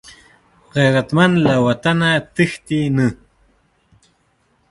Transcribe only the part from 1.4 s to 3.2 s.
له وطنه تښتي نه